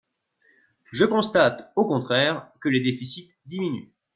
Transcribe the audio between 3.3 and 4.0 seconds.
diminuent.